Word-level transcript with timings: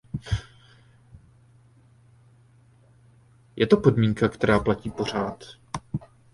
Je 3.55 3.67
to 3.67 3.77
podmínka 3.77 4.29
která 4.29 4.59
platí 4.59 4.89
pořád. 4.91 5.43